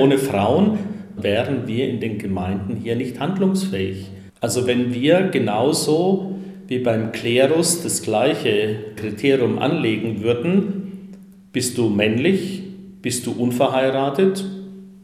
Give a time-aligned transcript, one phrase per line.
[0.00, 0.78] Ohne Frauen
[1.14, 4.06] wären wir in den Gemeinden hier nicht handlungsfähig.
[4.40, 6.36] Also wenn wir genauso
[6.68, 11.16] wie beim Klerus das gleiche Kriterium anlegen würden,
[11.52, 12.62] bist du männlich,
[13.02, 14.42] bist du unverheiratet,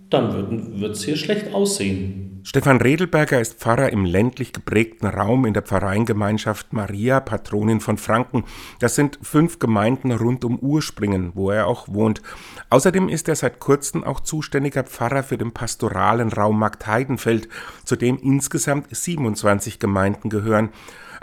[0.09, 2.26] dann wird es hier schlecht aussehen.
[2.49, 8.45] Stefan Redelberger ist Pfarrer im ländlich geprägten Raum in der Pfarreiengemeinschaft Maria, Patronin von Franken.
[8.79, 12.23] Das sind fünf Gemeinden rund um Urspringen, wo er auch wohnt.
[12.71, 17.49] Außerdem ist er seit kurzem auch zuständiger Pfarrer für den pastoralen Raum Marktheidenfeld,
[17.85, 20.71] zu dem insgesamt 27 Gemeinden gehören.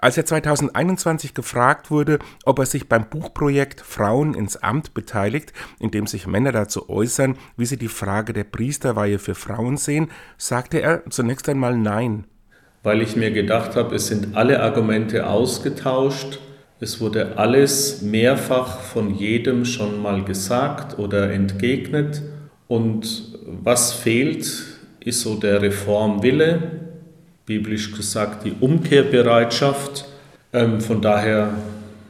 [0.04, 5.92] Als er 2021 gefragt wurde, ob er sich beim Buchprojekt Frauen ins Amt beteiligt, in
[5.92, 10.82] dem sich Männer dazu äußern, wie sie die Frage der Priesterweihe für Frauen sehen, sagte
[10.82, 12.26] er zunächst einmal Nein.
[12.84, 16.40] Weil ich mir gedacht habe, es sind alle Argumente ausgetauscht,
[16.80, 22.22] es wurde alles mehrfach von jedem schon mal gesagt oder entgegnet
[22.68, 24.52] und was fehlt,
[25.00, 26.62] ist so der Reformwille,
[27.46, 30.06] biblisch gesagt die Umkehrbereitschaft.
[30.52, 31.54] Ähm, von daher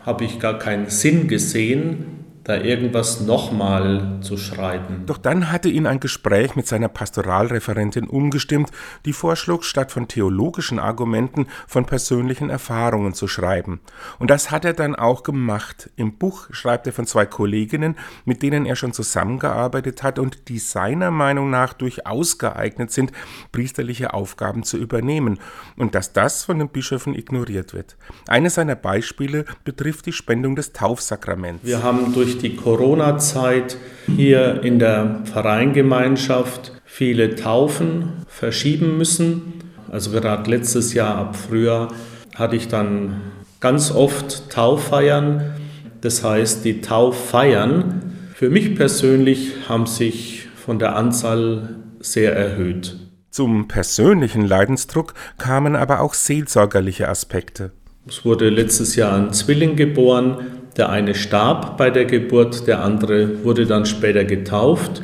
[0.01, 2.05] habe ich gar keinen Sinn gesehen,
[2.43, 5.03] da irgendwas nochmal zu schreiben.
[5.05, 8.69] Doch dann hatte ihn ein Gespräch mit seiner Pastoralreferentin umgestimmt,
[9.05, 13.79] die vorschlug, statt von theologischen Argumenten von persönlichen Erfahrungen zu schreiben.
[14.19, 15.89] Und das hat er dann auch gemacht.
[15.95, 20.59] Im Buch schreibt er von zwei Kolleginnen, mit denen er schon zusammengearbeitet hat und die
[20.59, 23.13] seiner Meinung nach durchaus geeignet sind,
[23.53, 25.39] priesterliche Aufgaben zu übernehmen.
[25.77, 27.95] Und dass das von den Bischöfen ignoriert wird.
[28.27, 31.63] Eines seiner Beispiele betrifft die Spendung des Taufsakraments.
[31.63, 39.53] Wir haben durch durch die Corona-Zeit hier in der Vereingemeinschaft viele Taufen verschieben müssen.
[39.91, 41.89] Also gerade letztes Jahr ab Frühjahr
[42.35, 43.21] hatte ich dann
[43.59, 45.53] ganz oft Tauffeiern.
[46.01, 48.01] Das heißt, die Tauffeiern
[48.33, 52.97] für mich persönlich haben sich von der Anzahl sehr erhöht.
[53.29, 57.71] Zum persönlichen Leidensdruck kamen aber auch seelsorgerliche Aspekte.
[58.07, 63.43] Es wurde letztes Jahr ein Zwilling geboren, der eine starb bei der Geburt, der andere
[63.43, 65.03] wurde dann später getauft.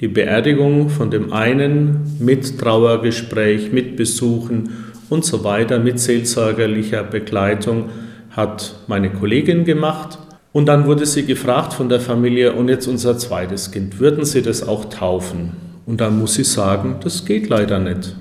[0.00, 4.70] Die Beerdigung von dem einen mit Trauergespräch, mit Besuchen
[5.08, 7.90] und so weiter, mit seelsorgerlicher Begleitung
[8.30, 10.18] hat meine Kollegin gemacht.
[10.52, 14.42] Und dann wurde sie gefragt von der Familie, und jetzt unser zweites Kind, würden Sie
[14.42, 15.52] das auch taufen?
[15.86, 18.14] Und dann muss sie sagen, das geht leider nicht.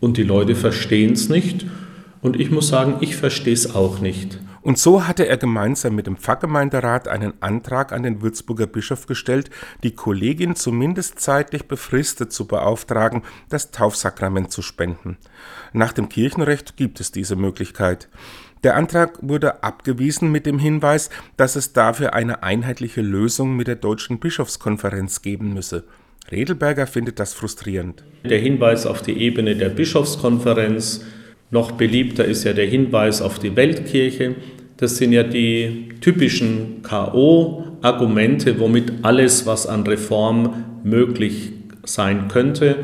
[0.00, 1.66] Und die Leute verstehen es nicht.
[2.20, 4.38] Und ich muss sagen, ich verstehe es auch nicht.
[4.68, 9.48] Und so hatte er gemeinsam mit dem Pfarrgemeinderat einen Antrag an den Würzburger Bischof gestellt,
[9.82, 15.16] die Kollegin zumindest zeitlich befristet zu beauftragen, das Taufsakrament zu spenden.
[15.72, 18.10] Nach dem Kirchenrecht gibt es diese Möglichkeit.
[18.62, 21.08] Der Antrag wurde abgewiesen mit dem Hinweis,
[21.38, 25.84] dass es dafür eine einheitliche Lösung mit der Deutschen Bischofskonferenz geben müsse.
[26.30, 28.04] Redelberger findet das frustrierend.
[28.22, 31.06] Der Hinweis auf die Ebene der Bischofskonferenz,
[31.50, 34.34] noch beliebter ist ja der Hinweis auf die Weltkirche.
[34.78, 41.50] Das sind ja die typischen KO-Argumente, womit alles, was an Reform möglich
[41.84, 42.76] sein könnte,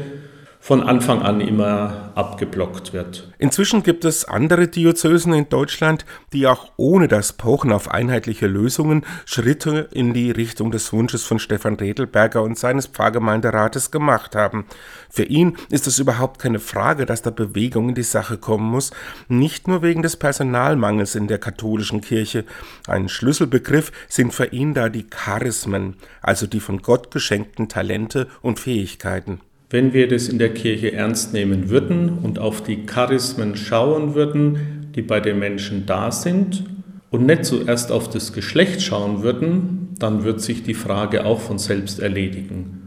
[0.64, 3.30] von Anfang an immer abgeblockt wird.
[3.36, 9.04] Inzwischen gibt es andere Diözesen in Deutschland, die auch ohne das Pochen auf einheitliche Lösungen
[9.26, 14.64] Schritte in die Richtung des Wunsches von Stefan Redelberger und seines Pfarrgemeinderates gemacht haben.
[15.10, 18.90] Für ihn ist es überhaupt keine Frage, dass da Bewegung in die Sache kommen muss,
[19.28, 22.46] nicht nur wegen des Personalmangels in der katholischen Kirche.
[22.88, 28.60] Ein Schlüsselbegriff sind für ihn da die Charismen, also die von Gott geschenkten Talente und
[28.60, 29.42] Fähigkeiten.
[29.74, 34.92] Wenn wir das in der Kirche ernst nehmen würden und auf die Charismen schauen würden,
[34.94, 36.62] die bei den Menschen da sind,
[37.10, 41.58] und nicht zuerst auf das Geschlecht schauen würden, dann wird sich die Frage auch von
[41.58, 42.83] selbst erledigen.